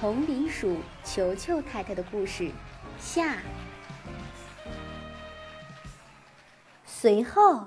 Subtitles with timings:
[0.00, 2.50] 丛林鼠球球太太的故事
[2.98, 3.36] 下。
[6.86, 7.66] 随后，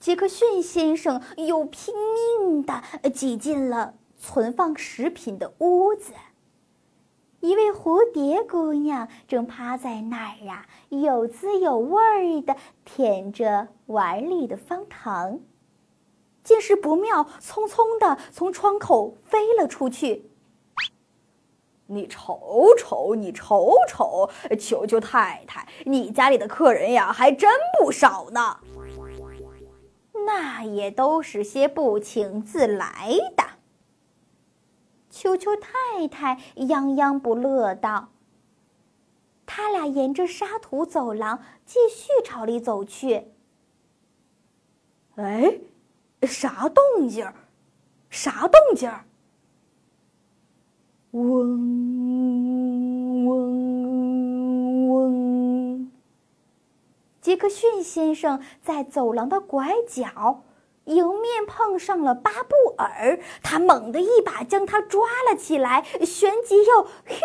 [0.00, 1.94] 杰克逊先生又拼
[2.40, 6.14] 命的挤进了存放食品的屋子。
[7.38, 15.38] 一位蝴蝶姑娘正趴在那儿啊，有滋有味的舔着碗里的方糖。
[16.42, 20.27] 见势不妙，匆匆地从窗口飞了出去。
[21.90, 27.50] 你瞅瞅，你瞅瞅，球球太太，你家里的客人呀，还真
[27.80, 28.58] 不少呢。
[30.26, 33.42] 那也都是些不请自来的。
[35.08, 38.10] 球球太太泱泱不乐道。
[39.46, 43.28] 他俩沿着沙土走廊继续朝里走去。
[45.14, 45.58] 哎，
[46.20, 47.34] 啥动静儿？
[48.10, 49.06] 啥动静儿？
[51.12, 51.24] 嗡
[53.24, 55.90] 嗡嗡！
[57.20, 60.44] 杰克逊先生在走廊的拐角
[60.84, 67.20] 迎面碰上了巴布尔，他猛地一把将他抓了起来，旋即又“咻”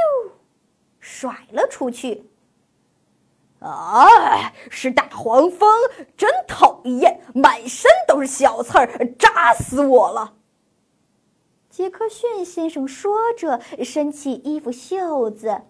[0.99, 2.29] 甩了出去。
[3.59, 5.69] 哎，是大黄蜂，
[6.17, 10.33] 真讨厌，满身都是小刺儿，扎死我了。
[11.69, 15.61] 杰克逊先生说着，伸起衣服袖子，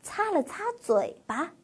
[0.00, 1.52] 擦了擦嘴巴。“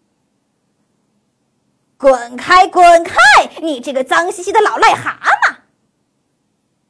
[1.98, 3.16] 滚开，滚开！
[3.62, 5.56] 你这个脏兮兮的老癞蛤蟆！”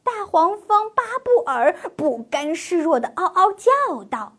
[0.03, 4.37] 大黄蜂巴布尔不甘示弱的嗷嗷叫道。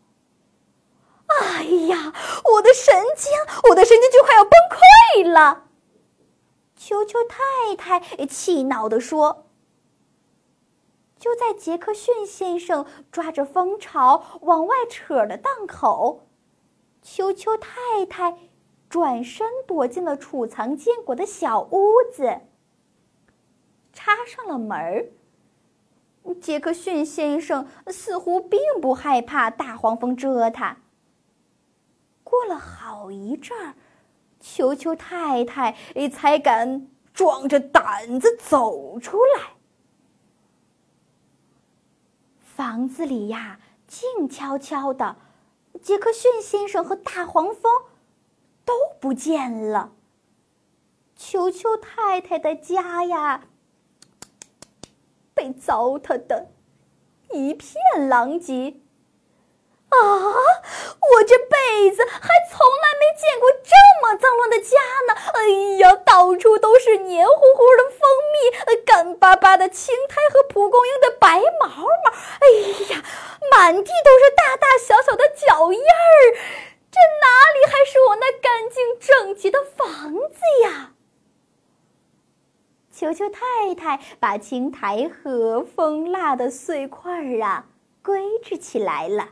[1.40, 2.12] “哎呀，
[2.52, 3.32] 我的神经，
[3.70, 5.64] 我的神经就快要崩溃了！”
[6.76, 9.44] 球球太太气恼地说。
[11.18, 16.28] 就在杰克逊先生抓着蜂巢往外扯的档口，
[17.02, 18.38] 球球太太
[18.88, 22.40] 转身躲进了储藏坚果的小屋子，
[23.92, 25.06] 插上了门儿。
[26.40, 30.78] 杰克逊先生似乎并不害怕大黄蜂蛰他。
[32.22, 33.74] 过了好一阵儿，
[34.38, 35.74] 球球太太
[36.12, 39.54] 才敢壮着胆子走出来。
[42.40, 45.16] 房子里呀，静悄悄的，
[45.80, 47.72] 杰克逊先生和大黄蜂
[48.68, 49.92] 都不见了。
[51.16, 53.44] 球球太太的家呀，
[55.32, 56.48] 被糟蹋的
[57.30, 57.74] 一片
[58.10, 58.82] 狼藉。
[59.88, 59.96] 啊！
[59.96, 64.76] 我这辈子还从来没见过这么脏乱的家
[65.08, 65.14] 呢！
[65.32, 65.48] 哎
[65.80, 72.10] 呀，到处都是黏糊糊的蜂蜜，干巴巴的青苔和蒲公英的白毛毛。
[72.12, 72.46] 哎
[72.92, 73.02] 呀，
[73.50, 76.36] 满地都是大大小小的脚印儿，
[76.90, 80.94] 这哪里还是我那干净整洁的房子呀？
[82.90, 87.66] 球球太太把青苔和蜂蜡的碎块儿啊
[88.02, 89.28] 归置起来了。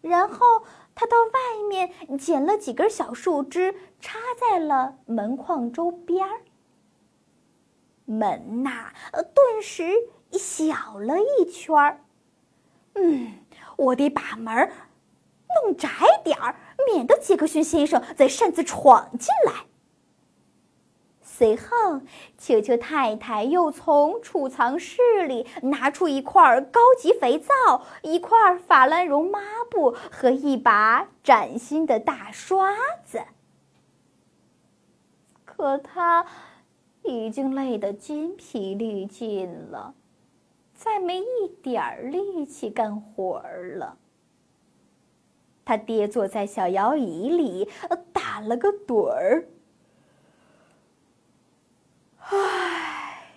[0.00, 0.64] 然后
[0.94, 6.42] 他到外面捡了几根小树枝，插在了门框周边儿。
[8.04, 8.92] 门呐，
[9.34, 9.90] 顿时
[10.30, 12.04] 小了一圈儿。
[12.94, 13.32] 嗯，
[13.76, 14.70] 我得把门
[15.62, 15.88] 弄窄
[16.24, 16.56] 点儿，
[16.92, 19.66] 免得杰克逊先生再擅自闯进来。
[21.22, 22.00] 随后，
[22.38, 29.38] 球球太太又从储藏室里拿出一块高级肥皂、一块法兰绒抹
[29.70, 32.72] 布和一把崭新的大刷
[33.04, 33.20] 子。
[35.44, 36.24] 可他
[37.02, 39.94] 已经累得筋疲力尽了，
[40.74, 43.42] 再没一点力气干活
[43.76, 43.98] 了。
[45.66, 47.68] 他跌坐在小摇椅里，
[48.12, 49.48] 打了个盹儿。
[52.30, 53.32] 唉，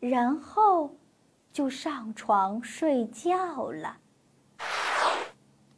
[0.00, 0.96] 然后
[1.52, 3.98] 就上床睡觉了。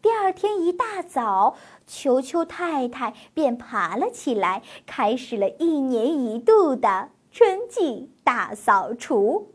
[0.00, 9.52] 第二天一大早，球球太太便爬了起来，开始了一年一度的春季大扫除。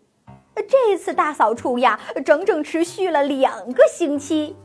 [0.68, 4.58] 这次大扫除呀，整整持续了两个星期。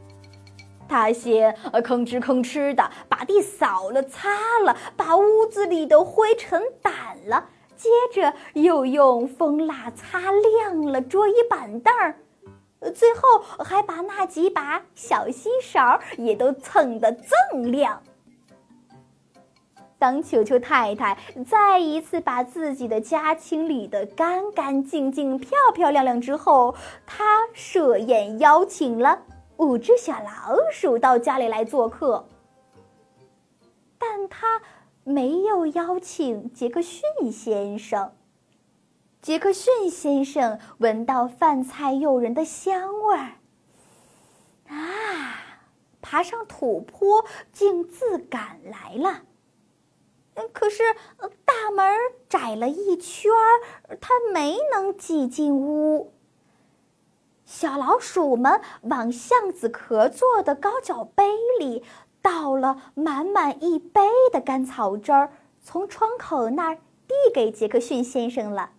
[0.88, 4.30] 他先呃吭哧吭哧的把地扫了、擦
[4.64, 6.92] 了，把屋子里的灰尘掸
[7.28, 7.48] 了。
[7.76, 12.16] 接着又用蜂蜡擦亮了桌椅板凳儿，
[12.94, 18.00] 最后还把那几把小锡勺也都蹭得锃亮。
[19.98, 21.16] 当球球太太
[21.46, 26.74] 再一次把自己的家清理得干干净净、漂漂亮亮之后，
[27.06, 29.22] 她设宴邀请了
[29.56, 32.26] 五只小老鼠到家里来做客，
[33.98, 34.60] 但他
[35.04, 38.12] 没有邀请杰克逊先生。
[39.22, 43.36] 杰克逊先生闻到饭菜诱人的香味儿，
[44.68, 45.38] 啊，
[46.02, 49.22] 爬上土坡，竟自赶来了。
[50.52, 50.82] 可是
[51.44, 51.96] 大门
[52.28, 53.30] 窄了一圈，
[54.00, 56.12] 他没能挤进屋。
[57.44, 61.24] 小老鼠们往橡子壳做的高脚杯
[61.58, 61.82] 里
[62.22, 64.00] 倒了满满一杯
[64.32, 65.30] 的甘草汁儿，
[65.62, 66.76] 从窗口那儿
[67.06, 68.70] 递给杰克逊先生了。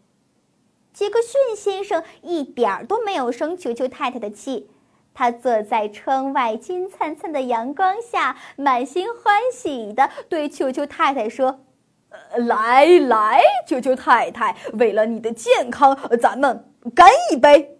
[0.92, 4.70] 杰克逊先生一点儿都没有生球球太太的气，
[5.14, 11.60] 他坐在窗外金灿灿的阳光下，满心欢喜地对球球太太说
[12.36, 16.66] ：“来来，球球太太，为了你的健康，咱们
[16.96, 17.74] 干一杯。”